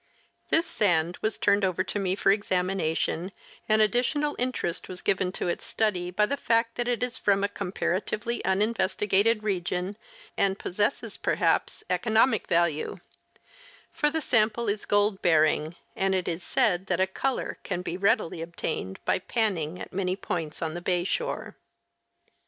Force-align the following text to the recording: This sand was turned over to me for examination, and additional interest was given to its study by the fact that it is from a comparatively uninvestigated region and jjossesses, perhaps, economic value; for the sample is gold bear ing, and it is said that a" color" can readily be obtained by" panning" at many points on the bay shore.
This 0.49 0.65
sand 0.65 1.19
was 1.21 1.37
turned 1.37 1.63
over 1.63 1.83
to 1.83 1.99
me 1.99 2.15
for 2.15 2.31
examination, 2.31 3.31
and 3.69 3.83
additional 3.83 4.35
interest 4.39 4.89
was 4.89 5.03
given 5.03 5.31
to 5.33 5.47
its 5.47 5.63
study 5.63 6.09
by 6.09 6.25
the 6.25 6.35
fact 6.37 6.73
that 6.73 6.87
it 6.87 7.03
is 7.03 7.19
from 7.19 7.43
a 7.43 7.47
comparatively 7.47 8.43
uninvestigated 8.43 9.43
region 9.43 9.95
and 10.35 10.57
jjossesses, 10.57 11.21
perhaps, 11.21 11.83
economic 11.87 12.47
value; 12.47 12.97
for 13.93 14.09
the 14.09 14.21
sample 14.21 14.67
is 14.67 14.85
gold 14.85 15.21
bear 15.21 15.45
ing, 15.45 15.75
and 15.95 16.15
it 16.15 16.27
is 16.27 16.41
said 16.41 16.87
that 16.87 16.99
a" 16.99 17.05
color" 17.05 17.59
can 17.63 17.83
readily 17.99 18.37
be 18.37 18.41
obtained 18.41 18.99
by" 19.05 19.19
panning" 19.39 19.79
at 19.79 19.93
many 19.93 20.15
points 20.15 20.63
on 20.63 20.73
the 20.73 20.81
bay 20.81 21.03
shore. 21.03 21.55